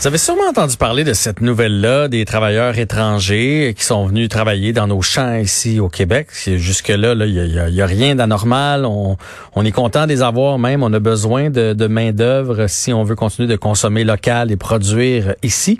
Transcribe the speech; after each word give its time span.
Vous 0.00 0.06
avez 0.06 0.16
sûrement 0.16 0.48
entendu 0.48 0.78
parler 0.78 1.04
de 1.04 1.12
cette 1.12 1.42
nouvelle-là 1.42 2.08
des 2.08 2.24
travailleurs 2.24 2.78
étrangers 2.78 3.74
qui 3.76 3.84
sont 3.84 4.06
venus 4.06 4.30
travailler 4.30 4.72
dans 4.72 4.86
nos 4.86 5.02
champs 5.02 5.34
ici 5.34 5.78
au 5.78 5.90
Québec. 5.90 6.28
Jusque-là, 6.32 7.12
il 7.26 7.34
n'y 7.34 7.74
y 7.74 7.82
a, 7.82 7.86
rien 7.86 8.14
d'anormal. 8.14 8.86
On, 8.86 9.18
on, 9.54 9.62
est 9.62 9.72
content 9.72 10.04
de 10.04 10.08
les 10.08 10.22
avoir 10.22 10.58
même. 10.58 10.82
On 10.82 10.90
a 10.94 11.00
besoin 11.00 11.50
de, 11.50 11.74
de 11.74 11.86
main-d'œuvre 11.86 12.66
si 12.66 12.94
on 12.94 13.04
veut 13.04 13.14
continuer 13.14 13.46
de 13.46 13.56
consommer 13.56 14.04
local 14.04 14.50
et 14.50 14.56
produire 14.56 15.34
ici. 15.42 15.78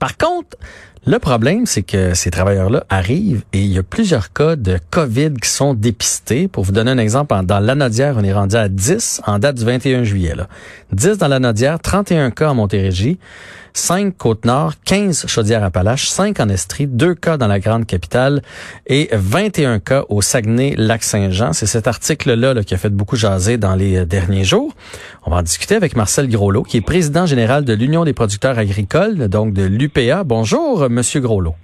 Par 0.00 0.16
contre, 0.16 0.56
le 1.06 1.18
problème, 1.18 1.64
c'est 1.64 1.82
que 1.82 2.12
ces 2.12 2.30
travailleurs-là 2.30 2.84
arrivent 2.90 3.42
et 3.54 3.60
il 3.60 3.72
y 3.72 3.78
a 3.78 3.82
plusieurs 3.82 4.34
cas 4.34 4.54
de 4.54 4.78
COVID 4.90 5.32
qui 5.40 5.48
sont 5.48 5.72
dépistés. 5.72 6.46
Pour 6.46 6.64
vous 6.64 6.72
donner 6.72 6.90
un 6.90 6.98
exemple, 6.98 7.34
dans 7.44 7.58
l'Anodière, 7.58 8.16
on 8.18 8.22
est 8.22 8.34
rendu 8.34 8.56
à 8.56 8.68
10 8.68 9.22
en 9.26 9.38
date 9.38 9.56
du 9.56 9.64
21 9.64 10.04
juillet. 10.04 10.34
Là. 10.34 10.46
10 10.92 11.16
dans 11.16 11.28
l'Anodière, 11.28 11.78
31 11.78 12.30
cas 12.30 12.50
en 12.50 12.54
Montérégie. 12.54 13.18
5 13.72 14.16
Côte-Nord, 14.16 14.74
15 14.84 15.26
Chaudière-Appalaches, 15.26 16.08
5 16.08 16.40
en 16.40 16.48
Estrie, 16.48 16.86
2 16.86 17.14
cas 17.14 17.36
dans 17.36 17.46
la 17.46 17.60
grande 17.60 17.86
capitale 17.86 18.42
et 18.86 19.08
21 19.12 19.78
cas 19.78 20.04
au 20.08 20.22
Saguenay-Lac-Saint-Jean. 20.22 21.52
C'est 21.52 21.66
cet 21.66 21.86
article-là 21.86 22.62
qui 22.64 22.74
a 22.74 22.78
fait 22.78 22.90
beaucoup 22.90 23.16
jaser 23.16 23.56
dans 23.56 23.74
les 23.74 23.98
euh, 23.98 24.04
derniers 24.04 24.44
jours. 24.44 24.74
On 25.24 25.30
va 25.30 25.38
en 25.38 25.42
discuter 25.42 25.74
avec 25.74 25.96
Marcel 25.96 26.28
Groslot, 26.28 26.62
qui 26.62 26.76
est 26.76 26.80
président 26.80 27.26
général 27.26 27.64
de 27.64 27.72
l'Union 27.72 28.04
des 28.04 28.12
producteurs 28.12 28.58
agricoles, 28.58 29.28
donc 29.28 29.52
de 29.52 29.64
l'UPA. 29.64 30.24
Bonjour, 30.24 30.88
Monsieur 30.90 31.20
Groslot. 31.20 31.54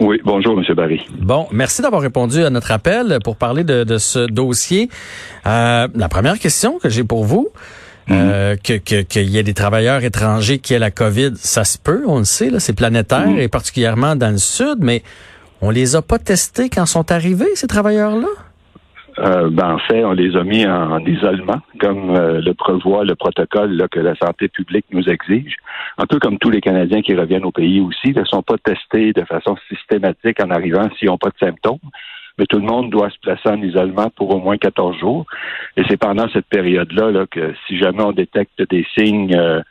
Oui, 0.00 0.20
bonjour, 0.24 0.56
Monsieur 0.56 0.74
Barry. 0.74 1.00
Bon, 1.20 1.46
merci 1.52 1.82
d'avoir 1.82 2.02
répondu 2.02 2.42
à 2.42 2.50
notre 2.50 2.72
appel 2.72 3.18
pour 3.22 3.36
parler 3.36 3.64
de, 3.64 3.98
ce 3.98 4.26
dossier. 4.26 4.88
Euh, 5.46 5.88
la 5.94 6.08
première 6.08 6.38
question 6.38 6.78
que 6.78 6.88
j'ai 6.88 7.04
pour 7.04 7.24
vous, 7.24 7.48
euh, 8.10 8.56
que 8.56 8.74
qu'il 9.02 9.30
y 9.30 9.38
ait 9.38 9.42
des 9.42 9.54
travailleurs 9.54 10.04
étrangers 10.04 10.58
qui 10.58 10.74
aient 10.74 10.78
la 10.78 10.90
COVID, 10.90 11.32
ça 11.36 11.64
se 11.64 11.78
peut, 11.78 12.02
on 12.06 12.18
le 12.18 12.24
sait, 12.24 12.50
là, 12.50 12.60
c'est 12.60 12.76
planétaire 12.76 13.28
mhm. 13.28 13.38
et 13.38 13.48
particulièrement 13.48 14.16
dans 14.16 14.30
le 14.30 14.38
sud, 14.38 14.78
mais 14.80 15.02
on 15.62 15.70
les 15.70 15.96
a 15.96 16.02
pas 16.02 16.18
testés 16.18 16.68
quand 16.68 16.86
sont 16.86 17.10
arrivés 17.10 17.54
ces 17.54 17.66
travailleurs-là? 17.66 18.28
Euh, 19.20 19.48
ben, 19.50 19.74
en 19.74 19.78
fait, 19.78 20.04
on 20.04 20.12
les 20.12 20.36
a 20.36 20.42
mis 20.42 20.66
en, 20.66 20.98
isolement, 21.06 21.60
comme 21.80 22.16
euh, 22.16 22.40
le 22.40 22.52
prévoit 22.52 23.04
le 23.04 23.14
protocole 23.14 23.70
là, 23.72 23.86
que 23.88 24.00
la 24.00 24.16
santé 24.16 24.48
publique 24.48 24.86
nous 24.90 25.08
exige. 25.08 25.56
Un 25.98 26.06
peu 26.06 26.18
comme 26.18 26.38
tous 26.38 26.50
les 26.50 26.60
Canadiens 26.60 27.00
qui 27.00 27.14
reviennent 27.14 27.44
au 27.44 27.52
pays 27.52 27.80
aussi, 27.80 28.12
ne 28.12 28.24
sont 28.24 28.42
pas 28.42 28.56
testés 28.58 29.12
de 29.12 29.22
façon 29.24 29.56
systématique 29.68 30.42
en 30.42 30.50
arrivant 30.50 30.88
s'ils 30.98 31.08
n'ont 31.08 31.18
pas 31.18 31.30
de 31.30 31.38
symptômes 31.38 31.78
mais 32.38 32.46
tout 32.46 32.58
le 32.58 32.66
monde 32.66 32.90
doit 32.90 33.10
se 33.10 33.18
placer 33.20 33.48
en 33.48 33.60
isolement 33.62 34.10
pour 34.10 34.34
au 34.34 34.38
moins 34.38 34.56
14 34.56 34.98
jours. 34.98 35.26
Et 35.76 35.82
c'est 35.88 35.96
pendant 35.96 36.28
cette 36.30 36.46
période-là 36.46 37.10
là, 37.10 37.26
que 37.30 37.54
si 37.66 37.78
jamais 37.78 38.02
on 38.02 38.12
détecte 38.12 38.62
des 38.70 38.86
signes 38.96 39.36
euh, 39.36 39.62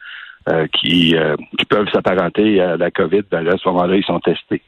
euh, 0.49 0.67
qui, 0.73 1.15
euh, 1.15 1.35
qui 1.57 1.65
peuvent 1.65 1.87
s'apparenter 1.91 2.61
à 2.61 2.77
la 2.77 2.91
COVID, 2.91 3.23
ben 3.31 3.41
là, 3.41 3.53
à 3.53 3.57
ce 3.57 3.67
moment-là, 3.69 3.95
ils 3.95 4.03
sont 4.03 4.19
testés. 4.19 4.61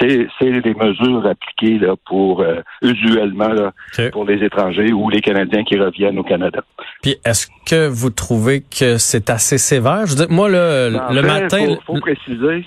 c'est 0.00 0.60
des 0.60 0.74
mesures 0.74 1.26
appliquées 1.26 1.78
là, 1.78 1.94
pour 2.06 2.44
usuellement 2.82 3.48
là, 3.48 3.72
pour 4.12 4.24
les 4.24 4.44
étrangers 4.44 4.92
ou 4.92 5.10
les 5.10 5.20
Canadiens 5.20 5.64
qui 5.64 5.78
reviennent 5.78 6.18
au 6.18 6.22
Canada. 6.22 6.62
Puis 7.02 7.16
est-ce 7.24 7.48
que 7.66 7.88
vous 7.88 8.10
trouvez 8.10 8.60
que 8.62 8.98
c'est 8.98 9.30
assez 9.30 9.58
sévère? 9.58 10.06
Je 10.06 10.12
veux 10.12 10.26
dire, 10.26 10.30
moi, 10.30 10.48
le, 10.48 10.90
le 10.90 11.22
matin... 11.22 11.58
Il 11.58 11.78
faut, 11.86 12.00
préciser, 12.00 12.64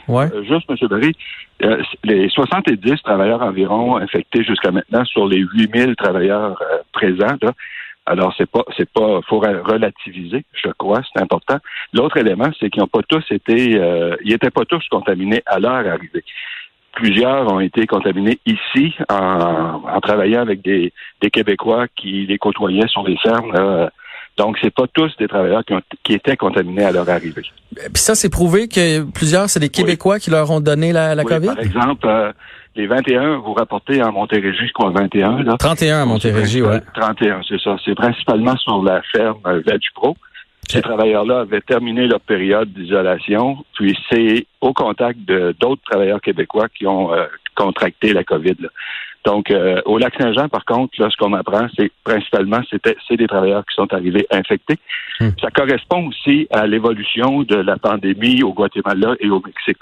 juste, 0.47 0.69
M. 0.69 0.87
Barry, 0.89 1.13
euh, 1.63 1.81
les 2.03 2.27
70 2.29 3.01
travailleurs 3.03 3.41
environ 3.41 3.95
infectés 3.95 4.43
jusqu'à 4.43 4.71
maintenant 4.71 5.05
sur 5.05 5.25
les 5.25 5.37
8000 5.37 5.95
travailleurs 5.95 6.61
euh, 6.61 6.79
présents. 6.91 7.37
Là. 7.41 7.53
Alors, 8.05 8.33
c'est 8.37 8.49
pas, 8.49 8.63
c'est 8.77 8.89
pas, 8.89 9.21
faut 9.27 9.39
relativiser, 9.39 10.45
je 10.53 10.69
crois, 10.77 11.01
c'est 11.11 11.21
important. 11.21 11.57
L'autre 11.93 12.17
élément, 12.17 12.49
c'est 12.59 12.69
qu'ils 12.69 12.81
n'ont 12.81 12.87
pas 12.87 13.01
tous 13.07 13.23
été, 13.31 13.79
euh, 13.79 14.15
ils 14.23 14.31
n'étaient 14.31 14.51
pas 14.51 14.65
tous 14.65 14.83
contaminés 14.89 15.41
à 15.45 15.59
leur 15.59 15.73
arrivée. 15.73 16.23
Plusieurs 16.91 17.51
ont 17.51 17.59
été 17.59 17.87
contaminés 17.87 18.39
ici 18.45 18.93
en, 19.09 19.81
en 19.91 19.99
travaillant 20.01 20.41
avec 20.41 20.61
des, 20.61 20.93
des 21.21 21.29
Québécois 21.29 21.87
qui 21.95 22.25
les 22.25 22.37
côtoyaient 22.37 22.87
sur 22.87 23.05
les 23.05 23.17
fermes. 23.17 23.51
Là, 23.51 23.89
donc, 24.37 24.57
c'est 24.61 24.73
pas 24.73 24.85
tous 24.93 25.15
des 25.17 25.27
travailleurs 25.27 25.63
qui, 26.03 26.13
étaient 26.13 26.35
contaminés 26.35 26.83
à 26.83 26.91
leur 26.91 27.09
arrivée. 27.09 27.43
Puis 27.73 27.89
ça, 27.93 28.15
c'est 28.15 28.29
prouvé 28.29 28.67
que 28.67 29.09
plusieurs, 29.11 29.49
c'est 29.49 29.61
des 29.61 29.69
Québécois 29.69 30.19
qui 30.19 30.29
leur 30.29 30.51
ont 30.51 30.59
donné 30.59 30.91
la, 30.91 31.15
la 31.15 31.23
COVID? 31.23 31.47
Par 31.47 31.59
exemple, 31.59 32.07
euh, 32.07 32.33
les 32.75 32.87
21, 32.87 33.37
vous 33.37 33.53
rapportez 33.53 34.03
en 34.03 34.11
Montérégie, 34.11 34.67
je 34.67 34.73
crois, 34.73 34.91
21. 34.91 35.43
Là. 35.43 35.55
31 35.57 36.01
à 36.01 36.05
Montérégie, 36.05 36.61
oui. 36.61 36.77
31, 36.93 37.41
c'est 37.47 37.59
ça. 37.59 37.77
C'est 37.83 37.95
principalement 37.95 38.55
sur 38.57 38.83
la 38.83 39.01
ferme 39.13 39.39
euh, 39.47 39.61
Pro. 39.93 40.15
Ces 40.67 40.81
travailleurs-là 40.81 41.41
avaient 41.41 41.61
terminé 41.61 42.07
leur 42.07 42.19
période 42.19 42.73
d'isolation, 42.73 43.63
puis 43.75 43.95
c'est 44.09 44.47
au 44.61 44.73
contact 44.73 45.19
de 45.19 45.55
d'autres 45.59 45.83
travailleurs 45.83 46.19
québécois 46.21 46.67
qui 46.69 46.87
ont 46.87 47.13
euh, 47.13 47.25
contracté 47.55 48.13
la 48.13 48.23
COVID. 48.23 48.55
Là. 48.59 48.69
Donc, 49.25 49.51
euh, 49.51 49.81
au 49.85 49.97
lac 49.97 50.13
Saint-Jean, 50.19 50.49
par 50.49 50.65
contre, 50.65 50.99
là, 50.99 51.09
ce 51.09 51.17
qu'on 51.17 51.33
apprend, 51.33 51.67
c'est 51.75 51.91
principalement, 52.03 52.61
c'était, 52.69 52.95
c'est 53.07 53.17
des 53.17 53.27
travailleurs 53.27 53.63
qui 53.65 53.75
sont 53.75 53.91
arrivés 53.93 54.27
infectés. 54.31 54.77
Hmm. 55.19 55.29
Ça 55.41 55.49
correspond 55.49 56.07
aussi 56.07 56.47
à 56.51 56.67
l'évolution 56.67 57.43
de 57.43 57.55
la 57.55 57.77
pandémie 57.77 58.43
au 58.43 58.53
Guatemala 58.53 59.15
et 59.19 59.29
au 59.29 59.41
Mexique. 59.45 59.79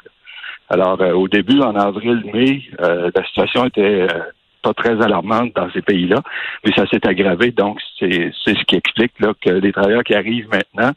Alors, 0.73 0.99
euh, 1.01 1.13
au 1.13 1.27
début, 1.27 1.61
en 1.61 1.75
avril-mai, 1.75 2.63
euh, 2.81 3.11
la 3.13 3.23
situation 3.27 3.65
était 3.65 4.07
pas 4.63 4.73
très 4.73 4.99
alarmante 5.03 5.51
dans 5.55 5.69
ces 5.71 5.83
pays-là, 5.83 6.23
mais 6.65 6.71
ça 6.75 6.87
s'est 6.87 7.05
aggravé. 7.07 7.51
Donc, 7.51 7.77
c'est, 7.99 8.31
c'est 8.43 8.57
ce 8.57 8.63
qui 8.65 8.75
explique 8.75 9.11
là, 9.19 9.33
que 9.39 9.51
les 9.51 9.71
travailleurs 9.71 10.03
qui 10.03 10.15
arrivent 10.15 10.49
maintenant 10.49 10.93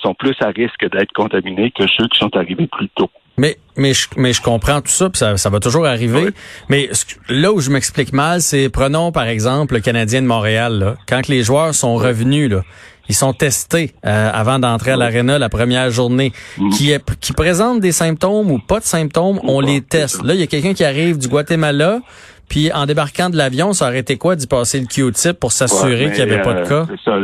sont 0.00 0.14
plus 0.14 0.34
à 0.40 0.48
risque 0.48 0.88
d'être 0.90 1.12
contaminés 1.12 1.70
que 1.70 1.86
ceux 1.86 2.08
qui 2.08 2.18
sont 2.18 2.34
arrivés 2.34 2.66
plus 2.66 2.88
tôt. 2.94 3.10
Mais 3.36 3.56
mais 3.76 3.92
je, 3.92 4.06
mais 4.16 4.32
je 4.32 4.40
comprends 4.40 4.80
tout 4.80 4.88
ça, 4.88 5.10
puis 5.10 5.18
ça, 5.18 5.36
ça 5.36 5.50
va 5.50 5.58
toujours 5.58 5.86
arriver. 5.86 6.28
Mais 6.68 6.88
là 7.28 7.52
où 7.52 7.60
je 7.60 7.70
m'explique 7.70 8.12
mal, 8.12 8.40
c'est 8.40 8.70
prenons 8.70 9.10
par 9.12 9.26
exemple 9.26 9.74
le 9.74 9.80
Canadien 9.80 10.22
de 10.22 10.26
Montréal. 10.28 10.78
Là. 10.78 10.94
Quand 11.08 11.28
les 11.28 11.42
joueurs 11.42 11.74
sont 11.74 11.96
revenus, 11.96 12.48
là, 12.48 12.62
ils 13.08 13.14
sont 13.14 13.32
testés 13.32 13.92
euh, 14.04 14.30
avant 14.32 14.58
d'entrer 14.58 14.92
à 14.92 14.96
l'aréna 14.96 15.38
la 15.38 15.48
première 15.48 15.90
journée, 15.90 16.32
mm. 16.58 16.70
qui 16.70 16.90
est, 16.90 17.16
qui 17.20 17.32
présentent 17.32 17.80
des 17.80 17.92
symptômes 17.92 18.50
ou 18.50 18.58
pas 18.58 18.80
de 18.80 18.84
symptômes, 18.84 19.40
on 19.44 19.60
les 19.60 19.80
teste. 19.80 20.24
Là, 20.24 20.34
il 20.34 20.40
y 20.40 20.42
a 20.42 20.46
quelqu'un 20.46 20.74
qui 20.74 20.84
arrive 20.84 21.18
du 21.18 21.28
Guatemala, 21.28 22.00
puis 22.48 22.72
en 22.72 22.86
débarquant 22.86 23.30
de 23.30 23.36
l'avion, 23.36 23.72
ça 23.72 23.88
aurait 23.88 24.00
été 24.00 24.16
quoi 24.16 24.36
d'y 24.36 24.46
passer 24.46 24.80
le 24.80 24.86
Q-tip 24.86 25.38
pour 25.38 25.52
s'assurer 25.52 26.10
qu'il 26.12 26.24
n'y 26.24 26.32
avait 26.32 26.42
pas 26.42 26.54
de 26.54 26.60
euh, 26.60 26.86
cas? 26.86 26.92
Ça, 27.04 27.18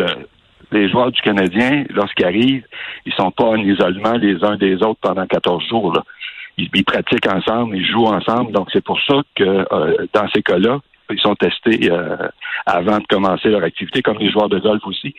les 0.72 0.88
joueurs 0.88 1.10
du 1.10 1.20
Canadien, 1.20 1.84
lorsqu'ils 1.90 2.24
arrivent, 2.24 2.64
ils 3.06 3.12
sont 3.14 3.30
pas 3.30 3.44
en 3.44 3.56
isolement 3.56 4.12
les 4.12 4.42
uns 4.44 4.56
des 4.56 4.76
autres 4.76 5.00
pendant 5.00 5.26
14 5.26 5.66
jours. 5.68 5.92
Là. 5.94 6.04
Ils, 6.58 6.84
pratiquent 6.84 7.26
ensemble, 7.32 7.76
ils 7.76 7.86
jouent 7.86 8.06
ensemble. 8.06 8.52
Donc, 8.52 8.68
c'est 8.72 8.84
pour 8.84 9.00
ça 9.02 9.22
que 9.34 9.44
euh, 9.44 10.06
dans 10.12 10.28
ces 10.34 10.42
cas-là, 10.42 10.78
ils 11.10 11.20
sont 11.20 11.34
testés 11.34 11.90
euh, 11.90 12.16
avant 12.66 12.98
de 12.98 13.06
commencer 13.08 13.48
leur 13.48 13.64
activité, 13.64 14.02
comme 14.02 14.18
les 14.18 14.30
joueurs 14.30 14.48
de 14.48 14.58
golf 14.58 14.82
aussi. 14.86 15.14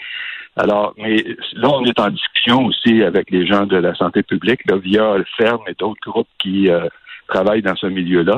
Alors, 0.58 0.94
mais 0.98 1.24
là, 1.54 1.70
on 1.70 1.86
est 1.86 2.00
en 2.00 2.10
discussion 2.10 2.66
aussi 2.66 3.04
avec 3.04 3.32
les 3.32 3.48
gens 3.48 3.66
de 3.66 3.78
la 3.78 3.96
santé 3.96 4.22
publique, 4.22 4.62
là, 4.70 4.78
via 4.78 5.18
le 5.18 5.26
FERM 5.38 5.62
et 5.68 5.74
d'autres 5.74 6.02
groupes 6.06 6.28
qui 6.40 6.70
euh, 6.70 6.88
travaillent 7.28 7.62
dans 7.62 7.76
ce 7.76 7.88
milieu-là, 7.88 8.38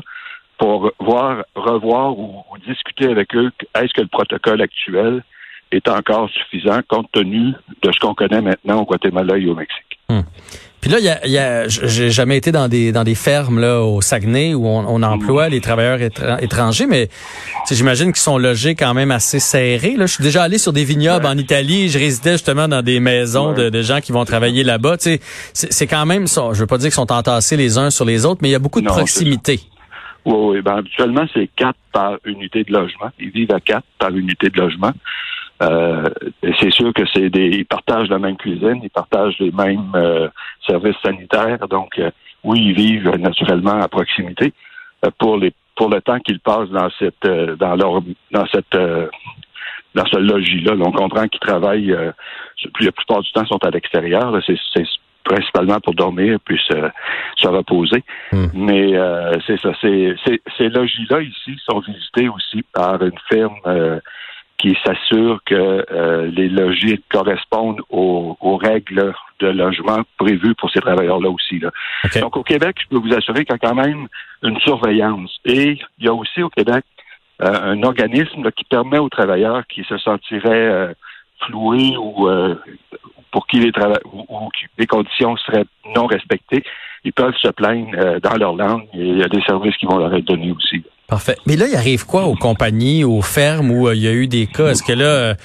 pour 0.58 0.92
voir, 1.00 1.44
revoir 1.56 2.18
ou 2.18 2.44
discuter 2.68 3.08
avec 3.08 3.36
eux, 3.36 3.52
est-ce 3.76 3.94
que 3.94 4.02
le 4.02 4.08
protocole 4.08 4.62
actuel 4.62 5.24
est 5.72 5.88
encore 5.88 6.30
suffisant 6.30 6.80
compte 6.88 7.12
tenu 7.12 7.54
de 7.82 7.92
ce 7.92 8.00
qu'on 8.00 8.14
connaît 8.14 8.42
maintenant 8.42 8.82
au 8.82 8.86
Guatemala 8.86 9.38
et 9.38 9.48
au 9.48 9.56
Mexique? 9.56 10.00
Hmm. 10.08 10.22
Puis 10.84 10.92
là, 10.92 11.00
il 11.00 11.32
y 11.32 11.38
a, 11.38 11.66
j'ai 11.70 12.10
jamais 12.10 12.36
été 12.36 12.52
dans 12.52 12.68
des 12.68 12.92
dans 12.92 13.06
des 13.06 13.16
fermes 13.16 13.58
là 13.58 13.80
au 13.84 14.02
Saguenay 14.02 14.54
où 14.54 14.68
on, 14.68 15.02
emploie 15.02 15.48
les 15.48 15.62
travailleurs 15.62 15.98
étrangers, 16.42 16.88
mais 16.88 17.08
j'imagine 17.72 18.08
qu'ils 18.08 18.18
sont 18.18 18.38
logés 18.38 18.76
quand 18.76 18.94
même 18.94 19.10
assez 19.10 19.40
serrés. 19.40 19.96
Là, 19.96 20.08
je 20.08 20.16
suis 20.16 20.24
déjà 20.26 20.44
allé 20.44 20.58
sur 20.58 20.74
des 20.74 20.84
vignobles 20.84 21.26
en 21.26 21.38
Italie. 21.38 21.88
Je 21.88 21.98
résidais 21.98 22.34
justement 22.34 22.68
dans 22.68 22.82
des 22.82 23.00
maisons 23.00 23.54
de, 23.54 23.82
gens 23.82 24.02
qui 24.02 24.12
vont 24.12 24.26
travailler 24.26 24.66
là-bas. 24.66 24.98
Tu 24.98 25.12
sais, 25.12 25.20
c'est 25.54 25.88
quand 25.88 26.06
même 26.06 26.28
ça. 26.28 26.50
Je 26.52 26.60
veux 26.60 26.68
pas 26.68 26.78
dire 26.78 26.88
qu'ils 26.88 26.96
sont 26.96 27.14
entassés 27.14 27.56
les 27.56 27.78
uns 27.78 27.90
sur 27.90 28.04
les 28.04 28.26
autres, 28.26 28.40
mais 28.42 28.50
il 28.50 28.52
y 28.52 28.56
a 28.56 28.60
beaucoup 28.60 28.82
de 28.82 28.88
proximité. 28.88 29.62
Oui, 30.26 30.36
oui. 30.36 30.62
Ben, 30.62 30.80
habituellement, 30.80 31.26
c'est 31.34 31.50
quatre 31.56 31.80
par 31.94 32.18
unité 32.26 32.66
de 32.66 32.74
logement. 32.74 33.10
Ils 33.22 33.30
vivent 33.30 33.54
à 33.54 33.62
quatre 33.62 33.88
par 34.00 34.10
unité 34.10 34.50
de 34.50 34.58
logement. 34.60 34.92
Euh, 35.64 36.04
c'est 36.60 36.72
sûr 36.72 36.94
que 36.94 37.04
c'est 37.14 37.30
des, 37.30 37.48
ils 37.48 37.66
partagent 37.66 38.10
la 38.10 38.20
même 38.20 38.38
cuisine, 38.38 38.80
ils 38.84 38.90
partagent 38.90 39.38
les 39.40 39.52
mêmes 39.52 39.92
euh, 39.96 40.28
services 40.68 40.98
sanitaires, 41.04 41.68
donc 41.68 41.98
euh, 42.00 42.12
oui, 42.44 42.60
ils 42.60 42.74
vivent 42.74 43.16
naturellement 43.18 43.80
à 43.80 43.88
proximité 43.88 44.54
pour 45.20 45.38
les 45.38 45.54
pour 45.76 45.90
le 45.90 46.02
temps 46.02 46.20
qu'ils 46.20 46.40
passent 46.40 46.70
dans 46.70 46.90
cette 47.00 47.26
dans 47.58 47.76
leur 47.76 48.02
dans 48.32 48.46
cette 48.48 48.78
dans 49.96 50.06
ce 50.06 50.18
logis-là. 50.18 50.74
On 50.80 50.92
comprend 50.92 51.28
qu'ils 51.28 51.40
travaillent 51.40 51.96
la 52.80 52.92
plupart 52.92 53.22
du 53.22 53.32
temps 53.32 53.46
sont 53.46 53.64
à 53.64 53.70
l'extérieur. 53.70 54.38
C'est 54.46 54.84
principalement 55.24 55.80
pour 55.80 55.96
dormir 55.96 56.38
puis 56.46 56.60
se, 56.68 57.48
reposer. 57.48 58.04
Hmm. 58.32 58.48
Mais 58.54 58.94
c'est 59.48 59.60
ça. 59.60 59.72
Ces, 59.82 60.70
logis-là 60.70 61.22
ici 61.22 61.58
sont 61.66 61.80
visités 61.80 62.30
aussi 62.30 62.62
par 62.74 63.02
une 63.02 63.18
firme 63.32 64.00
qui 64.64 64.78
s'assure 64.86 65.42
que 65.46 65.86
euh, 65.92 66.32
les 66.32 66.48
logis 66.48 67.04
correspondent 67.12 67.82
aux, 67.90 68.38
règles 68.58 69.14
de 69.42 69.48
logement 69.48 70.04
prévues 70.18 70.56
pour 70.56 70.72
ces 70.72 70.80
travailleurs-là 70.80 71.30
aussi. 71.30 71.60
Là. 71.60 71.70
Donc 72.22 72.38
au 72.38 72.44
Québec, 72.44 72.78
je 72.82 72.88
peux 72.88 72.98
vous 72.98 73.14
assurer 73.14 73.44
qu'il 73.44 73.54
y 73.54 73.56
a 73.56 73.68
quand 73.68 73.76
même 73.76 74.08
une 74.42 74.58
surveillance. 74.62 75.38
Et 75.44 75.78
il 76.00 76.06
y 76.06 76.08
a 76.08 76.14
aussi 76.14 76.42
au 76.42 76.50
Québec 76.50 76.86
un 77.40 77.84
organisme 77.84 78.52
qui 78.52 78.64
permet 78.64 79.00
aux 79.00 79.10
travailleurs 79.10 79.68
qui 79.68 79.84
se 79.84 79.98
sentiraient 79.98 80.96
floués 81.42 81.98
ou 81.98 82.30
pour 83.34 83.48
qui 83.48 83.60
les, 83.60 83.72
ou, 84.14 84.50
les 84.78 84.88
conditions 84.88 85.36
seraient 85.38 85.66
non 85.96 86.06
respectées, 86.06 86.64
ils 87.04 87.12
peuvent 87.12 87.36
se 87.42 87.50
plaindre 87.50 87.90
euh, 87.98 88.20
dans 88.20 88.38
leur 88.38 88.56
langue 88.56 88.88
et 88.94 89.08
il 89.08 89.18
y 89.18 89.24
a 89.24 89.28
des 89.28 89.42
services 89.42 89.76
qui 89.78 89.86
vont 89.86 89.98
leur 89.98 90.14
être 90.14 90.26
donnés 90.26 90.52
aussi. 90.52 90.84
Parfait. 91.08 91.36
Mais 91.46 91.56
là, 91.56 91.66
il 91.68 91.76
arrive 91.76 92.06
quoi 92.06 92.24
aux 92.26 92.36
compagnies, 92.36 93.04
aux 93.04 93.22
fermes 93.22 93.72
où 93.72 93.88
euh, 93.88 93.96
il 93.96 94.02
y 94.02 94.08
a 94.08 94.14
eu 94.14 94.28
des 94.28 94.48
cas? 94.48 94.70
Est-ce 94.70 94.84
que 94.84 94.94
là, 94.94 95.36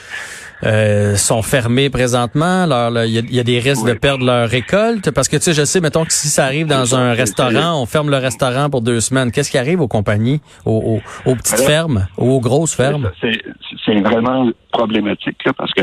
euh, 0.65 1.17
sont 1.17 1.43
fermés 1.43 1.91
présentement? 1.91 2.65
il, 3.05 3.35
y 3.35 3.41
a, 3.41 3.45
des 3.45 3.59
risques 3.59 3.87
de 3.87 3.93
perdre 3.93 4.25
leur 4.25 4.49
récolte? 4.49 5.11
Parce 5.11 5.29
que, 5.29 5.37
tu 5.37 5.43
sais, 5.43 5.53
je 5.53 5.65
sais, 5.65 5.81
mettons 5.81 6.05
que 6.05 6.13
si 6.13 6.29
ça 6.29 6.45
arrive 6.45 6.67
dans 6.67 6.95
un 6.95 7.13
restaurant, 7.13 7.83
on 7.83 7.87
ferme 7.87 8.11
le 8.11 8.17
restaurant 8.17 8.71
pour 8.71 8.83
deux 8.83 9.01
semaines. 9.01 9.33
Qu'est-ce 9.33 9.51
qui 9.51 9.59
arrive 9.59 9.81
aux 9.81 9.89
compagnies, 9.89 10.41
aux, 10.65 11.01
petites 11.25 11.61
fermes, 11.61 12.07
aux 12.17 12.41
grosses 12.41 12.75
fermes? 12.75 13.11
C'est 13.21 14.01
vraiment 14.01 14.51
problématique 14.73 15.43
parce 15.57 15.73
que 15.73 15.83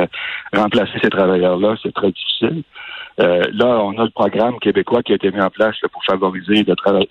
remplacer 0.56 1.00
ces 1.02 1.10
travailleurs-là, 1.10 1.76
c'est 1.82 1.94
très 1.94 2.12
difficile. 2.12 2.64
Euh, 3.20 3.44
là, 3.54 3.80
on 3.82 3.98
a 3.98 4.04
le 4.04 4.10
programme 4.10 4.60
québécois 4.60 5.02
qui 5.02 5.14
a 5.14 5.16
été 5.16 5.32
mis 5.32 5.42
en 5.42 5.50
place 5.50 5.76
pour 5.92 6.04
favoriser 6.04 6.64
le 6.64 6.76
travail, 6.76 7.08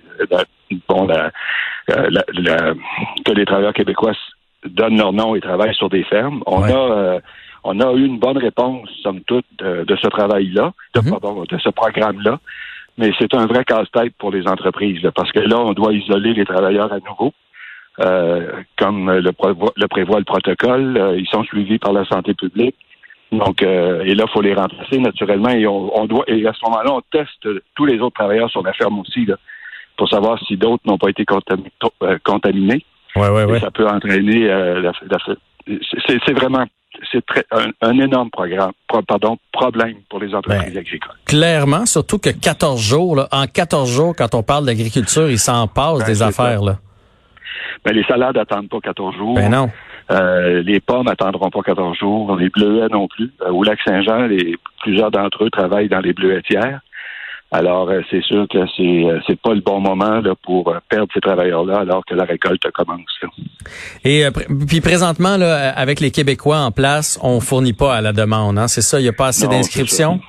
bon, 0.87 1.09
euh, 1.09 1.31
la, 1.89 2.75
que 3.25 3.33
les 3.33 3.47
travailleurs 3.47 3.73
québécois 3.73 4.13
donnent 4.67 4.99
leur 4.99 5.13
nom 5.13 5.35
et 5.35 5.41
travaillent 5.41 5.75
sur 5.75 5.89
des 5.89 6.05
fermes. 6.05 6.43
On 6.47 6.63
a 6.63 6.73
euh, 6.73 7.21
on 7.67 7.81
a 7.81 7.91
eu 7.95 8.05
une 8.05 8.19
bonne 8.19 8.37
réponse, 8.37 8.91
somme 9.03 9.23
toute, 9.23 9.47
de, 9.59 9.97
ce 9.97 10.09
travail-là, 10.09 10.75
de, 10.95 11.01
mhm. 11.01 11.11
pardon, 11.19 11.45
de 11.49 11.57
ce 11.57 11.71
programme-là. 11.71 12.39
Mais 12.99 13.11
c'est 13.19 13.33
un 13.33 13.47
vrai 13.47 13.65
casse-tête 13.65 14.13
pour 14.19 14.31
les 14.31 14.47
entreprises, 14.47 15.01
parce 15.15 15.33
que 15.33 15.41
là, 15.41 15.59
on 15.59 15.73
doit 15.73 15.95
isoler 15.95 16.35
les 16.35 16.45
travailleurs 16.45 16.93
à 16.93 16.99
nouveau. 16.99 17.33
comme 18.77 19.11
le, 19.11 19.21
le, 19.77 19.89
prévoit 19.89 20.19
le 20.19 20.25
protocole, 20.25 21.15
ils 21.17 21.27
sont 21.27 21.43
suivis 21.45 21.79
par 21.79 21.95
la 21.95 22.05
santé 22.05 22.35
publique. 22.35 22.77
Donc, 23.33 23.63
euh, 23.63 24.03
et 24.05 24.15
là, 24.15 24.25
il 24.29 24.33
faut 24.33 24.43
les 24.43 24.55
remplacer 24.55 24.99
naturellement 24.99 25.51
et 25.51 25.67
on, 25.67 26.07
doit 26.07 26.25
et 26.29 26.47
à 26.47 26.53
ce 26.53 26.61
moment-là, 26.67 26.93
on 26.93 27.01
teste 27.11 27.49
tous 27.75 27.85
les 27.85 27.99
autres 28.01 28.15
travailleurs 28.15 28.51
sur 28.51 28.63
la 28.63 28.73
ferme 28.73 29.01
aussi 29.01 29.25
là, 29.25 29.37
pour 29.97 30.09
savoir 30.09 30.39
si 30.47 30.57
d'autres 30.57 30.83
n'ont 30.87 30.99
pas 30.99 31.09
été 31.09 31.25
euh, 32.03 32.19
contaminés. 32.25 32.85
Ouais, 33.17 33.29
ouais, 33.29 33.45
ouais. 33.45 33.61
Ça 33.61 33.71
peut 33.71 33.87
entraîner 33.87 34.49
euh, 34.51 34.81
la, 34.81 34.93
c'est 36.07 36.33
vraiment 36.33 36.65
c'est 37.11 37.25
un, 37.81 37.99
énorme 37.99 38.31
programme, 38.31 38.73
pardon, 39.09 39.37
problème 39.53 39.97
pour 40.09 40.21
les 40.21 40.35
entreprises 40.35 40.75
ben, 40.75 40.79
agricoles. 40.79 41.17
Clairement, 41.25 41.87
surtout 41.87 42.19
que 42.19 42.31
14 42.31 42.81
jours, 42.81 43.17
là, 43.17 43.29
en 43.33 43.47
14 43.47 43.91
jours, 43.91 44.15
quand 44.17 44.35
on 44.35 44.43
parle 44.43 44.67
d'agriculture, 44.67 45.29
il 45.29 45.39
s'en 45.39 45.67
passe 45.67 46.01
ben, 46.01 46.07
des 46.07 46.23
affaires. 46.23 46.63
Là. 46.63 46.79
Ben, 47.85 47.95
les 47.95 48.05
salades 48.05 48.37
n'attendent 48.37 48.69
pas 48.69 48.81
14 48.81 49.17
jours. 49.17 49.35
Ben 49.35 49.51
non. 49.51 49.71
Euh, 50.11 50.63
les 50.63 50.81
pommes 50.81 51.07
n'attendront 51.07 51.51
pas 51.51 51.63
14 51.63 51.97
jours, 51.97 52.37
les 52.37 52.51
bleuets 52.51 52.89
non 52.91 53.09
plus. 53.09 53.33
Euh, 53.43 53.51
au 53.51 53.63
lac 53.63 53.79
Saint-Jean, 53.87 54.29
plusieurs 54.83 55.11
d'entre 55.11 55.45
eux 55.45 55.51
travaillent 55.51 55.89
dans 55.89 56.01
les 56.01 56.13
bleuetières. 56.13 56.81
Alors, 57.51 57.89
euh, 57.89 58.01
c'est 58.11 58.23
sûr 58.23 58.47
que 58.49 58.59
c'est 58.77 59.05
c'est 59.27 59.41
pas 59.41 59.55
le 59.55 59.61
bon 59.61 59.81
moment 59.81 60.21
là, 60.21 60.35
pour 60.43 60.75
perdre 60.89 61.09
ces 61.15 61.21
travailleurs-là 61.21 61.81
alors 61.81 62.05
que 62.05 62.15
la 62.15 62.25
récolte 62.25 62.69
commence. 62.73 63.01
Et 64.05 64.27
puis 64.69 64.81
présentement, 64.81 65.37
là, 65.37 65.71
avec 65.71 66.01
les 66.01 66.11
Québécois 66.11 66.59
en 66.59 66.73
place, 66.73 67.19
on 67.23 67.41
fournit 67.41 67.73
pas 67.73 67.95
à 67.95 68.01
la 68.01 68.13
demande. 68.13 68.59
Hein? 68.59 68.69
C'est 68.69 68.83
ça, 68.83 68.99
il 68.99 69.05
n'y 69.05 69.09
a 69.09 69.13
pas 69.13 69.29
assez 69.29 69.47
d'inscriptions? 69.47 70.21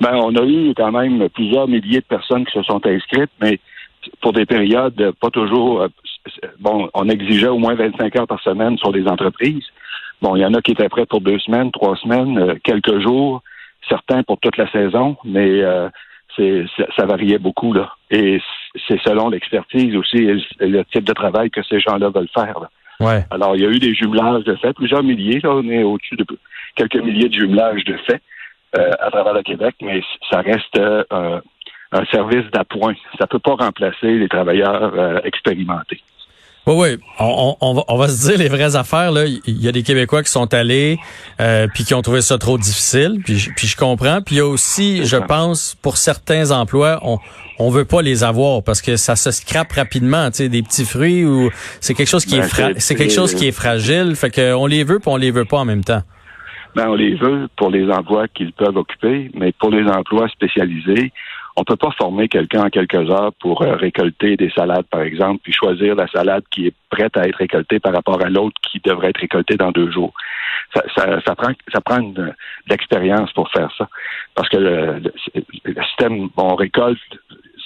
Ben, 0.00 0.14
on 0.16 0.34
a 0.34 0.44
eu 0.44 0.74
quand 0.76 0.92
même 0.92 1.28
plusieurs 1.30 1.68
milliers 1.68 2.00
de 2.00 2.06
personnes 2.06 2.44
qui 2.44 2.52
se 2.52 2.62
sont 2.64 2.84
inscrites, 2.84 3.30
mais 3.40 3.60
pour 4.20 4.32
des 4.32 4.46
périodes 4.46 5.12
pas 5.20 5.30
toujours 5.30 5.86
bon, 6.58 6.88
on 6.94 7.08
exigeait 7.08 7.48
au 7.48 7.58
moins 7.58 7.74
25 7.74 8.16
heures 8.16 8.26
par 8.26 8.40
semaine 8.40 8.78
sur 8.78 8.92
les 8.92 9.06
entreprises. 9.06 9.64
Bon, 10.22 10.36
il 10.36 10.40
y 10.40 10.46
en 10.46 10.54
a 10.54 10.62
qui 10.62 10.72
étaient 10.72 10.88
prêts 10.88 11.06
pour 11.06 11.20
deux 11.20 11.38
semaines, 11.38 11.70
trois 11.70 11.96
semaines, 11.96 12.38
euh, 12.38 12.54
quelques 12.62 13.00
jours, 13.00 13.42
certains 13.88 14.22
pour 14.22 14.38
toute 14.40 14.56
la 14.56 14.70
saison, 14.70 15.16
mais 15.24 15.62
euh, 15.62 15.88
c'est, 16.36 16.64
ça, 16.96 17.04
variait 17.04 17.38
beaucoup 17.38 17.72
là. 17.72 17.92
Et 18.10 18.40
c'est 18.88 19.00
selon 19.02 19.28
l'expertise 19.28 19.94
aussi 19.96 20.16
et 20.16 20.66
le 20.66 20.84
type 20.86 21.04
de 21.04 21.12
travail 21.12 21.50
que 21.50 21.62
ces 21.62 21.80
gens-là 21.80 22.10
veulent 22.10 22.28
faire. 22.34 22.58
Ouais. 23.00 23.24
Alors, 23.30 23.56
il 23.56 23.62
y 23.62 23.66
a 23.66 23.68
eu 23.68 23.78
des 23.78 23.94
jumelages 23.94 24.44
de 24.44 24.54
fait, 24.56 24.72
plusieurs 24.72 25.02
milliers, 25.02 25.40
là, 25.42 25.50
on 25.50 25.68
est 25.68 25.82
au-dessus 25.82 26.16
de 26.16 26.24
quelques 26.76 26.96
milliers 26.96 27.28
de 27.28 27.34
jumelages 27.34 27.84
de 27.84 27.96
fait 28.06 28.22
euh, 28.78 28.90
à 29.00 29.10
travers 29.10 29.34
le 29.34 29.42
Québec, 29.42 29.74
mais 29.82 30.00
ça 30.30 30.40
reste 30.40 30.78
un 31.94 32.04
service 32.06 32.44
d'appoint. 32.52 32.94
Ça 33.18 33.24
ne 33.24 33.26
peut 33.26 33.38
pas 33.38 33.54
remplacer 33.54 34.18
les 34.18 34.28
travailleurs 34.28 35.24
expérimentés. 35.24 36.00
Oui, 36.66 36.74
oui. 36.76 36.98
On, 37.18 37.56
on, 37.60 37.74
va, 37.74 37.82
on, 37.88 37.98
va, 37.98 38.08
se 38.08 38.28
dire 38.28 38.38
les 38.38 38.48
vraies 38.48 38.74
affaires. 38.74 39.12
Là. 39.12 39.26
Il 39.26 39.62
y 39.62 39.68
a 39.68 39.72
des 39.72 39.82
Québécois 39.82 40.22
qui 40.22 40.30
sont 40.30 40.52
allés 40.54 40.98
euh, 41.40 41.66
puis 41.72 41.84
qui 41.84 41.92
ont 41.92 42.00
trouvé 42.00 42.22
ça 42.22 42.38
trop 42.38 42.56
difficile. 42.56 43.20
Puis, 43.22 43.50
puis 43.54 43.66
je 43.66 43.76
comprends. 43.76 44.22
Puis 44.22 44.36
il 44.36 44.38
y 44.38 44.40
a 44.40 44.46
aussi, 44.46 45.04
je 45.04 45.16
pense, 45.16 45.74
pour 45.82 45.98
certains 45.98 46.50
emplois, 46.50 47.00
on 47.02 47.18
on 47.58 47.70
veut 47.70 47.84
pas 47.84 48.02
les 48.02 48.24
avoir 48.24 48.64
parce 48.64 48.82
que 48.82 48.96
ça 48.96 49.14
se 49.14 49.30
scrape 49.30 49.72
rapidement. 49.72 50.28
Tu 50.30 50.38
sais, 50.38 50.48
des 50.48 50.62
petits 50.62 50.84
fruits 50.84 51.24
ou 51.24 51.50
c'est 51.80 51.94
quelque 51.94 52.08
chose 52.08 52.24
qui 52.24 52.36
est 52.36 52.58
ben, 52.58 52.74
c'est 52.78 52.96
quelque 52.96 53.12
chose 53.12 53.34
qui 53.34 53.46
est 53.46 53.52
fragile. 53.52 54.16
Fait 54.16 54.30
que 54.30 54.54
on 54.54 54.66
les 54.66 54.82
veut 54.82 54.98
puis 54.98 55.10
on 55.10 55.16
les 55.16 55.30
veut 55.30 55.44
pas 55.44 55.58
en 55.58 55.64
même 55.64 55.84
temps. 55.84 56.02
Ben, 56.74 56.88
on 56.88 56.94
les 56.94 57.14
veut 57.14 57.46
pour 57.56 57.70
les 57.70 57.88
emplois 57.88 58.26
qu'ils 58.26 58.52
peuvent 58.52 58.76
occuper, 58.76 59.30
mais 59.34 59.52
pour 59.52 59.70
les 59.70 59.88
emplois 59.88 60.28
spécialisés, 60.28 61.12
on 61.56 61.64
peut 61.64 61.76
pas 61.76 61.90
former 61.92 62.28
quelqu'un 62.28 62.64
en 62.64 62.70
quelques 62.70 63.10
heures 63.10 63.32
pour 63.40 63.62
euh, 63.62 63.76
récolter 63.76 64.36
des 64.36 64.50
salades, 64.50 64.86
par 64.90 65.02
exemple, 65.02 65.40
puis 65.42 65.52
choisir 65.52 65.94
la 65.94 66.08
salade 66.08 66.42
qui 66.50 66.66
est 66.66 66.74
prête 66.90 67.16
à 67.16 67.28
être 67.28 67.36
récoltée 67.36 67.78
par 67.78 67.92
rapport 67.92 68.20
à 68.20 68.28
l'autre 68.28 68.56
qui 68.70 68.80
devrait 68.84 69.10
être 69.10 69.20
récoltée 69.20 69.56
dans 69.56 69.70
deux 69.70 69.90
jours. 69.90 70.12
Ça, 70.74 70.82
ça, 70.96 71.20
ça 71.24 71.34
prend, 71.36 71.52
ça 71.72 71.80
prend 71.80 72.00
de 72.00 72.32
l'expérience 72.68 73.32
pour 73.32 73.48
faire 73.50 73.70
ça, 73.78 73.88
parce 74.34 74.48
que 74.48 74.56
le, 74.56 75.02
système, 75.88 76.28
on 76.36 76.56
récolte, 76.56 76.98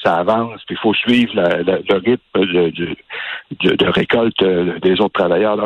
ça 0.02 0.16
avance, 0.16 0.62
puis 0.66 0.76
il 0.76 0.82
faut 0.82 0.94
suivre 0.94 1.32
le 1.34 1.98
rythme 1.98 2.20
de, 2.34 3.74
de, 3.74 3.86
récolte 3.86 4.42
euh, 4.42 4.78
des 4.80 5.00
autres 5.00 5.18
travailleurs. 5.18 5.56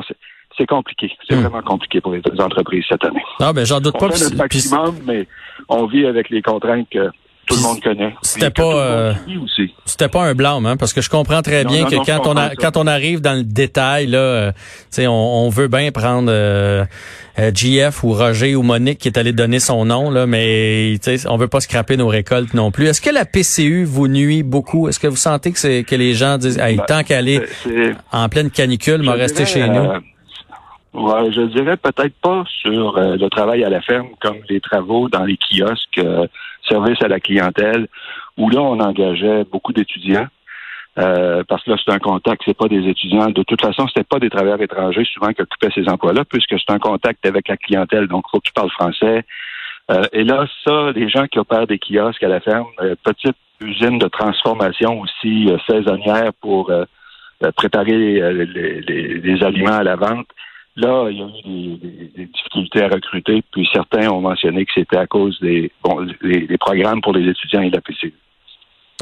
c'est 0.57 0.67
compliqué. 0.67 1.13
C'est 1.29 1.35
hmm. 1.35 1.41
vraiment 1.41 1.63
compliqué 1.63 2.01
pour 2.01 2.13
les 2.13 2.23
entreprises 2.39 2.85
cette 2.89 3.05
année. 3.05 3.23
Non, 3.41 3.51
ben 3.51 3.67
j'en 3.67 3.81
doute 3.81 3.97
on 3.97 4.09
pas. 4.09 4.11
Fait 4.15 4.31
le 4.31 4.37
maximum, 4.37 4.97
mais 5.05 5.27
on 5.69 5.87
vit 5.87 6.07
avec 6.07 6.31
les 6.31 6.41
contraintes 6.41 6.89
que 6.89 7.11
tout 7.53 7.59
le 7.59 7.63
monde 7.63 7.81
connaît. 7.81 8.15
C'était 8.23 8.51
pas 8.51 8.75
euh, 8.75 9.15
c'était 9.85 10.09
pas 10.09 10.23
un 10.23 10.35
blâme 10.35 10.67
hein, 10.67 10.77
parce 10.77 10.93
que 10.93 11.01
je 11.01 11.11
comprends 11.11 11.43
très 11.43 11.65
bien 11.65 11.85
que 11.85 11.97
quand 12.05 12.27
on 12.27 12.37
a, 12.37 12.55
quand 12.55 12.77
on 12.77 12.87
arrive 12.87 13.21
dans 13.21 13.35
le 13.35 13.45
détail 13.45 14.07
là, 14.07 14.19
euh, 14.19 14.53
on, 14.99 15.11
on 15.11 15.49
veut 15.51 15.69
bien 15.69 15.93
prendre 15.93 16.31
euh, 16.31 16.85
GF 17.37 18.03
ou 18.05 18.13
Roger 18.13 18.55
ou 18.55 18.63
Monique 18.63 18.99
qui 18.99 19.09
est 19.09 19.19
allé 19.19 19.33
donner 19.33 19.61
son 19.61 19.85
nom 19.85 20.11
là, 20.11 20.27
mais 20.27 20.97
on 21.27 21.37
veut 21.37 21.49
pas 21.49 21.61
scraper 21.61 21.97
nos 21.97 22.09
récoltes 22.09 22.55
non 22.55 22.71
plus. 22.71 22.87
Est-ce 22.87 23.01
que 23.01 23.11
la 23.11 23.25
PCU 23.25 23.85
vous 23.85 24.09
nuit 24.09 24.43
beaucoup? 24.43 24.89
Est-ce 24.89 24.99
que 24.99 25.09
vous 25.09 25.17
sentez 25.17 25.53
que 25.53 25.59
c'est 25.59 25.85
que 25.85 25.95
les 25.95 26.15
gens 26.15 26.39
disent 26.39 26.59
hey, 26.59 26.77
ben, 26.77 26.85
tant 26.87 27.03
qu'aller 27.03 27.43
en 28.13 28.29
pleine 28.29 28.51
canicule, 28.51 29.03
m'a 29.03 29.13
rester 29.13 29.47
chez 29.47 29.69
nous? 29.69 29.89
Ouais, 30.95 31.33
je 31.33 31.43
dirais 31.43 31.77
peut-être 31.77 32.15
pas 32.21 32.45
sur 32.61 32.99
le 32.99 33.29
travail 33.29 33.65
à 33.65 33.71
la 33.71 33.81
ferme 33.81 34.11
comme 34.21 34.39
les 34.51 34.61
travaux 34.61 35.09
dans 35.09 35.25
les 35.25 35.39
kiosques 35.39 36.01
service 36.69 37.03
à 37.03 37.09
la 37.09 37.21
clientèle, 37.21 37.89
où 38.37 38.49
là, 38.51 38.61
on 38.61 38.81
engageait 38.81 39.45
beaucoup 39.45 39.73
d'étudiants. 39.73 40.27
Euh, 40.99 41.43
parce 41.49 41.65
que 41.65 41.71
là, 41.71 41.77
c'est 41.83 41.93
un 41.93 41.99
contact, 41.99 42.43
c'est 42.45 42.57
pas 42.57 42.69
des 42.69 42.87
étudiants. 42.87 43.31
De 43.31 43.43
toute 43.43 43.63
façon, 43.63 43.87
c'était 43.89 44.05
pas 44.05 44.19
des 44.19 44.29
travailleurs 44.29 44.61
étrangers 44.61 45.05
souvent 45.05 45.33
qui 45.33 45.41
occupaient 45.41 45.73
ces 45.75 45.89
emplois-là, 45.89 46.25
puisque 46.27 46.55
c'est 46.59 46.73
un 46.73 46.79
contact 46.79 47.25
avec 47.25 47.49
la 47.49 47.57
clientèle. 47.57 48.09
Donc, 48.09 48.25
il 48.29 48.31
faut 48.31 48.41
que 48.41 48.47
tu 48.47 48.53
parles 48.53 48.71
français. 48.71 49.25
Euh, 49.91 50.03
et 50.13 50.23
là, 50.23 50.47
ça, 50.65 50.93
les 50.93 51.09
gens 51.09 51.27
qui 51.27 51.39
opèrent 51.39 51.67
des 51.67 51.79
kiosques 51.79 52.23
à 52.23 52.29
la 52.29 52.41
ferme, 52.41 52.67
euh, 52.81 52.95
petite 53.03 53.37
usine 53.61 53.99
de 53.99 54.09
transformation 54.09 55.01
aussi 55.01 55.49
saisonnière 55.69 56.33
pour 56.41 56.73
préparer 57.57 57.97
les, 57.97 59.45
aliments 59.45 59.79
à 59.79 59.85
la 59.85 59.95
vente. 59.95 60.27
Là, 60.77 61.09
il 61.11 61.19
y 61.19 61.23
a 61.23 61.27
eu 61.27 61.77
des, 61.77 62.27
difficultés 62.27 62.83
à 62.83 62.89
recruter, 62.89 63.43
puis 63.53 63.69
certains 63.73 64.09
ont 64.11 64.21
mentionné 64.21 64.65
que 64.65 64.73
c'était 64.75 64.97
à 64.97 65.07
cause 65.07 65.39
des, 65.41 65.71
bon, 65.83 66.07
des, 66.23 66.59
programmes 66.59 67.03
pour 67.03 67.13
les 67.13 67.29
étudiants 67.29 67.61
et 67.61 67.71
la 67.71 67.81
PCU. 67.83 68.15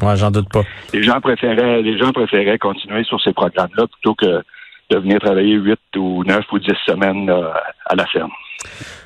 Ouais, 0.03 0.17
j'en 0.17 0.31
doute 0.31 0.49
pas. 0.49 0.63
Les 0.93 1.03
gens 1.03 1.21
préféraient, 1.21 1.83
les 1.83 1.97
gens 1.99 2.13
préféraient 2.13 2.59
continuer 2.59 3.05
sur 3.05 3.21
ces 3.21 3.33
programmes-là 3.33 3.87
plutôt 3.87 4.15
que 4.15 4.43
de 4.91 4.99
venir 4.99 5.21
travailler 5.21 5.55
huit 5.55 5.79
ou 5.97 6.25
neuf 6.25 6.45
ou 6.51 6.59
dix 6.59 6.75
semaines 6.87 7.31
à 7.31 7.95
la 7.95 8.07
ferme. 8.07 8.33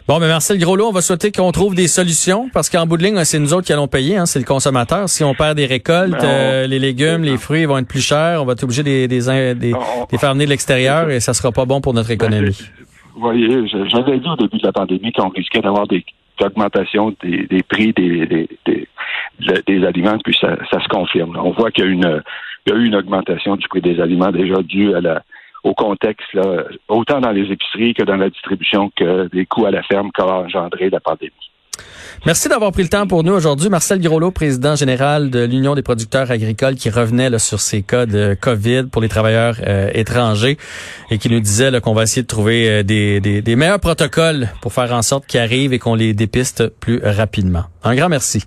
Bon, 0.06 0.20
mais 0.20 0.28
Marcel 0.28 0.58
Groslot, 0.58 0.88
on 0.88 0.92
va 0.92 1.00
souhaiter 1.00 1.32
qu'on 1.32 1.50
trouve 1.50 1.74
des 1.74 1.88
solutions 1.88 2.50
parce 2.52 2.68
qu'en 2.68 2.86
bout 2.86 2.98
de 2.98 3.04
ligne, 3.04 3.24
c'est 3.24 3.38
nous 3.38 3.54
autres 3.54 3.66
qui 3.66 3.72
allons 3.72 3.88
payer, 3.88 4.18
hein, 4.18 4.26
c'est 4.26 4.38
le 4.38 4.44
consommateur. 4.44 5.08
Si 5.08 5.24
on 5.24 5.32
perd 5.32 5.56
des 5.56 5.64
récoltes, 5.64 6.12
ben, 6.12 6.24
euh, 6.24 6.66
les 6.66 6.78
légumes, 6.78 7.22
les 7.22 7.38
fruits 7.38 7.64
vont 7.64 7.78
être 7.78 7.88
plus 7.88 8.06
chers, 8.06 8.42
on 8.42 8.44
va 8.44 8.52
être 8.52 8.64
obligé 8.64 8.82
de 8.82 9.06
les, 9.08 10.18
faire 10.18 10.34
venir 10.34 10.46
de 10.46 10.50
l'extérieur 10.50 11.08
et 11.08 11.20
ça 11.20 11.32
sera 11.32 11.52
pas 11.52 11.64
bon 11.64 11.80
pour 11.80 11.94
notre 11.94 12.08
ben, 12.08 12.16
économie. 12.16 12.58
Vous 13.14 13.20
voyez, 13.20 13.66
j'avais 13.66 14.18
dit 14.18 14.28
au 14.28 14.36
début 14.36 14.58
de 14.58 14.66
la 14.66 14.72
pandémie 14.72 15.10
qu'on 15.12 15.30
risquait 15.30 15.62
d'avoir 15.62 15.86
des 15.86 16.04
augmentations 16.42 17.14
des, 17.22 17.46
des 17.46 17.62
prix 17.62 17.94
des, 17.94 18.48
des, 18.66 18.88
des, 19.66 19.86
aliments, 19.86 20.18
puis 20.22 20.36
ça, 20.38 20.58
ça 20.70 20.82
se 20.82 20.88
confirme. 20.88 21.34
On 21.42 21.52
voit 21.52 21.70
qu'il 21.70 21.84
y 21.84 21.86
a 21.86 21.90
une 21.90 22.22
il 22.66 22.72
y 22.72 22.76
a 22.76 22.78
eu 22.78 22.86
une 22.86 22.94
augmentation 22.94 23.56
du 23.56 23.68
prix 23.68 23.80
des 23.80 24.00
aliments 24.00 24.30
déjà 24.30 24.62
due 24.62 24.94
à 24.94 25.00
la 25.00 25.22
au 25.64 25.74
contexte, 25.74 26.32
là, 26.34 26.64
autant 26.88 27.20
dans 27.20 27.32
les 27.32 27.50
épiceries 27.50 27.94
que 27.94 28.02
dans 28.04 28.16
la 28.16 28.30
distribution, 28.30 28.90
que 28.96 29.28
des 29.28 29.46
coûts 29.46 29.66
à 29.66 29.70
la 29.70 29.82
ferme 29.82 30.10
qu'a 30.12 30.26
engendré 30.26 30.90
la 30.90 31.00
pandémie. 31.00 31.32
Merci 32.26 32.48
d'avoir 32.48 32.72
pris 32.72 32.82
le 32.82 32.88
temps 32.88 33.06
pour 33.06 33.22
nous 33.22 33.32
aujourd'hui. 33.32 33.68
Marcel 33.68 34.00
Groslo, 34.00 34.30
président 34.30 34.76
général 34.76 35.30
de 35.30 35.44
l'Union 35.44 35.74
des 35.74 35.82
producteurs 35.82 36.30
agricoles, 36.30 36.76
qui 36.76 36.88
revenait 36.88 37.28
là, 37.28 37.38
sur 37.38 37.60
ces 37.60 37.82
cas 37.82 38.06
de 38.06 38.36
COVID 38.40 38.84
pour 38.90 39.02
les 39.02 39.08
travailleurs 39.08 39.56
euh, 39.66 39.90
étrangers 39.92 40.56
et 41.10 41.18
qui 41.18 41.28
nous 41.28 41.40
disait 41.40 41.80
qu'on 41.80 41.92
va 41.92 42.04
essayer 42.04 42.22
de 42.22 42.28
trouver 42.28 42.68
euh, 42.68 42.82
des, 42.82 43.20
des, 43.20 43.42
des 43.42 43.56
meilleurs 43.56 43.80
protocoles 43.80 44.48
pour 44.62 44.72
faire 44.72 44.92
en 44.92 45.02
sorte 45.02 45.26
qu'ils 45.26 45.40
arrivent 45.40 45.72
et 45.72 45.78
qu'on 45.78 45.96
les 45.96 46.14
dépiste 46.14 46.68
plus 46.68 47.00
rapidement. 47.02 47.64
Un 47.82 47.94
grand 47.94 48.08
merci. 48.08 48.42